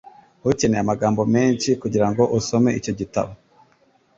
Ukeneye 0.51 0.81
amagambo 0.83 1.21
menshi 1.35 1.69
kugirango 1.81 2.21
usome 2.37 2.69
icyo 2.79 2.91
gitabo. 2.99 3.31